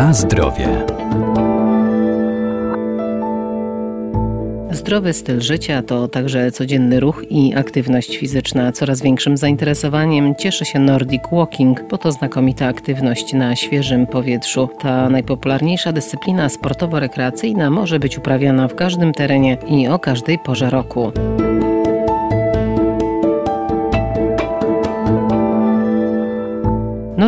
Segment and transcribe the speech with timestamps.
[0.00, 0.68] Na zdrowie.
[4.70, 8.72] Zdrowy styl życia to także codzienny ruch i aktywność fizyczna.
[8.72, 14.68] Coraz większym zainteresowaniem cieszy się Nordic Walking, bo to znakomita aktywność na świeżym powietrzu.
[14.78, 21.12] Ta najpopularniejsza dyscyplina sportowo-rekreacyjna może być uprawiana w każdym terenie i o każdej porze roku.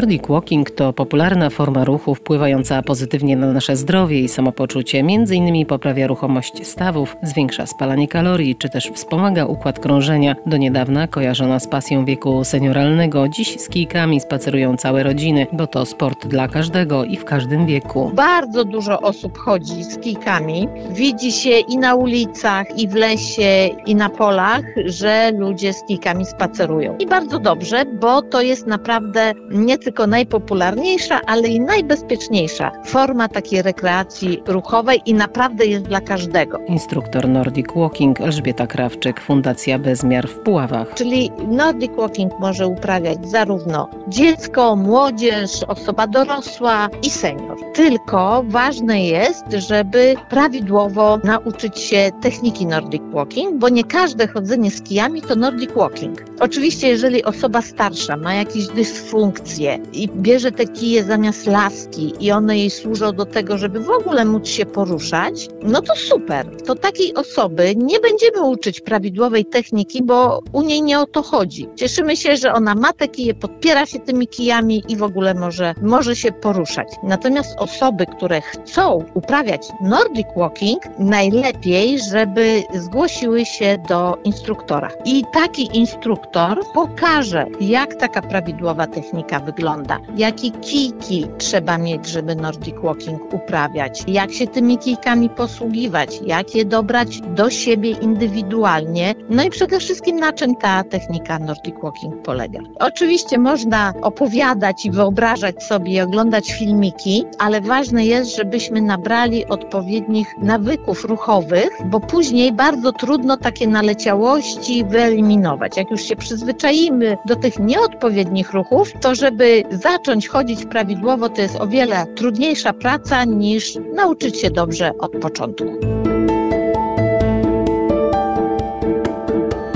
[0.02, 5.02] Nordic Walking to popularna forma ruchu wpływająca pozytywnie na nasze zdrowie i samopoczucie.
[5.02, 10.36] Między innymi poprawia ruchomość stawów, zwiększa spalanie kalorii, czy też wspomaga układ krążenia.
[10.46, 15.86] Do niedawna kojarzona z pasją wieku senioralnego, dziś z kijkami spacerują całe rodziny, bo to
[15.86, 18.10] sport dla każdego i w każdym wieku.
[18.14, 20.68] Bardzo dużo osób chodzi z kijkami.
[20.90, 26.26] Widzi się i na ulicach, i w lesie, i na polach, że ludzie z kijkami
[26.26, 26.96] spacerują.
[26.98, 33.62] I bardzo dobrze, bo to jest naprawdę nie tylko najpopularniejsza, ale i najbezpieczniejsza forma takiej
[33.62, 36.58] rekreacji ruchowej i naprawdę jest dla każdego.
[36.68, 40.94] Instruktor Nordic Walking Elżbieta Krawczyk, Fundacja Bezmiar w Puławach.
[40.94, 47.56] Czyli Nordic Walking może uprawiać zarówno dziecko, młodzież, osoba dorosła i senior.
[47.74, 54.82] Tylko ważne jest, żeby prawidłowo nauczyć się techniki Nordic Walking, bo nie każde chodzenie z
[54.82, 56.24] kijami to Nordic Walking.
[56.40, 62.58] Oczywiście, jeżeli osoba starsza ma jakieś dysfunkcje, i bierze te kije zamiast laski i one
[62.58, 66.46] jej służą do tego, żeby w ogóle móc się poruszać, no to super.
[66.66, 71.68] To takiej osoby nie będziemy uczyć prawidłowej techniki, bo u niej nie o to chodzi.
[71.76, 75.74] Cieszymy się, że ona ma te kije, podpiera się tymi kijami i w ogóle może,
[75.82, 76.88] może się poruszać.
[77.02, 84.90] Natomiast osoby, które chcą uprawiać Nordic Walking, najlepiej, żeby zgłosiły się do instruktora.
[85.04, 92.36] I taki instruktor pokaże, jak taka prawidłowa technika wygląda wygląda, jakie kijki trzeba mieć, żeby
[92.36, 99.42] Nordic Walking uprawiać, jak się tymi kijkami posługiwać, jak je dobrać do siebie indywidualnie, no
[99.42, 102.60] i przede wszystkim na czym ta technika Nordic Walking polega.
[102.78, 110.26] Oczywiście można opowiadać i wyobrażać sobie i oglądać filmiki, ale ważne jest, żebyśmy nabrali odpowiednich
[110.38, 115.76] nawyków ruchowych, bo później bardzo trudno takie naleciałości wyeliminować.
[115.76, 121.56] Jak już się przyzwyczaimy do tych nieodpowiednich ruchów, to żeby zacząć chodzić prawidłowo, to jest
[121.60, 125.64] o wiele trudniejsza praca niż nauczyć się dobrze od początku.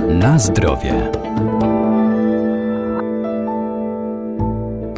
[0.08, 1.10] Na zdrowie.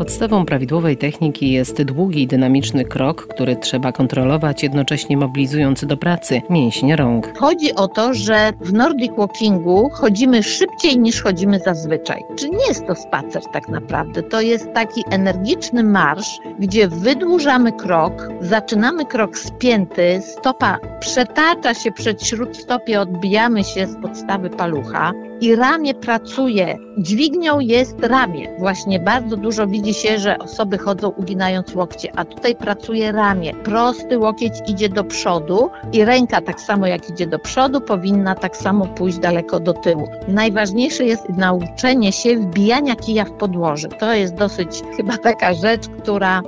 [0.08, 6.96] Podstawą prawidłowej techniki jest długi dynamiczny krok, który trzeba kontrolować, jednocześnie mobilizując do pracy mięśnie
[6.96, 7.38] rąk.
[7.38, 12.22] Chodzi o to, że w Nordic Walkingu chodzimy szybciej niż chodzimy zazwyczaj.
[12.36, 14.22] Czy nie jest to spacer tak naprawdę?
[14.22, 22.24] To jest taki energiczny marsz, gdzie wydłużamy krok, zaczynamy krok spięty, stopa przetacza się przed
[22.26, 26.78] śródstopie, odbijamy się z podstawy palucha i ramię pracuje.
[26.98, 28.48] Dźwignią jest ramię.
[28.58, 33.54] Właśnie bardzo dużo widzi się, że osoby chodzą uginając łokcie, a tutaj pracuje ramię.
[33.54, 38.56] Prosty łokieć idzie do przodu i ręka tak samo jak idzie do przodu, powinna tak
[38.56, 40.08] samo pójść daleko do tyłu.
[40.28, 43.88] Najważniejsze jest nauczenie się wbijania kija w podłoże.
[43.88, 46.42] To jest dosyć chyba taka rzecz, która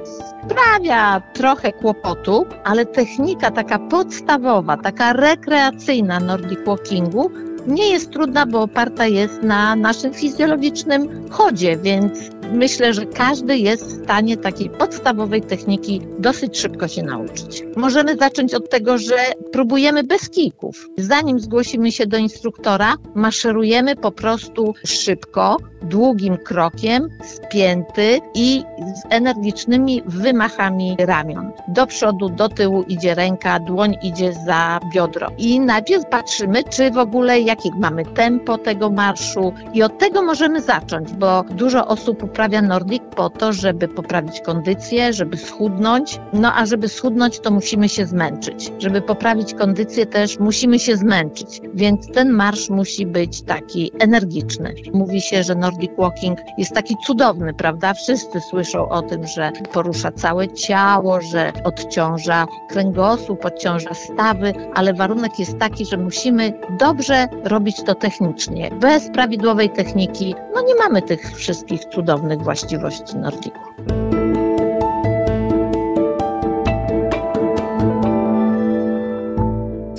[0.44, 7.30] sprawia trochę kłopotu, ale technika taka podstawowa, taka rekreacyjna Nordic Walkingu
[7.66, 12.12] nie jest trudna, bo oparta jest na naszym fizjologicznym chodzie, więc
[12.52, 17.62] myślę, że każdy jest w stanie takiej podstawowej techniki dosyć szybko się nauczyć.
[17.76, 19.16] Możemy zacząć od tego, że
[19.52, 20.88] próbujemy bez kijków.
[20.98, 28.62] Zanim zgłosimy się do instruktora, maszerujemy po prostu szybko, długim krokiem, spięty i
[28.94, 31.50] z energicznymi wymachami ramion.
[31.68, 35.28] Do przodu, do tyłu idzie ręka, dłoń idzie za biodro.
[35.38, 40.62] I najpierw patrzymy, czy w ogóle jakie mamy tempo tego marszu i od tego możemy
[40.62, 46.20] zacząć, bo dużo osób uprawia Nordic po to, żeby poprawić kondycję, żeby schudnąć.
[46.32, 48.72] No a żeby schudnąć, to musimy się zmęczyć.
[48.78, 54.74] Żeby poprawić kondycję też musimy się zmęczyć, więc ten marsz musi być taki energiczny.
[54.92, 57.94] Mówi się, że Nordic Walking jest taki cudowny, prawda?
[57.94, 65.38] Wszyscy słyszą o tym, że porusza całe ciało, że odciąża kręgosłup, odciąża stawy, ale warunek
[65.38, 68.70] jest taki, że musimy dobrze robić to technicznie.
[68.70, 73.60] Bez prawidłowej techniki, no nie mamy tych wszystkich cudownych właściwości Nordiku.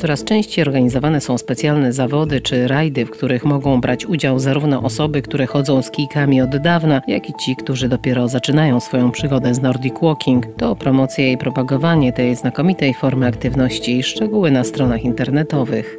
[0.01, 5.21] Coraz częściej organizowane są specjalne zawody czy rajdy, w których mogą brać udział zarówno osoby,
[5.21, 9.61] które chodzą z kijkami od dawna, jak i ci, którzy dopiero zaczynają swoją przygodę z
[9.61, 10.45] Nordic Walking.
[10.57, 14.03] To promocja i propagowanie tej znakomitej formy aktywności.
[14.03, 15.97] Szczegóły na stronach internetowych.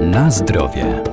[0.00, 1.05] Na zdrowie.